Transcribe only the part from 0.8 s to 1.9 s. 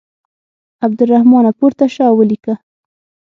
عبدالرحمانه پورته